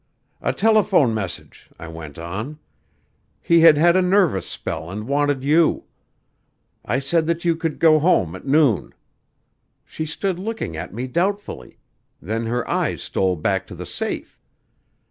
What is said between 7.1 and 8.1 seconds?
that you could go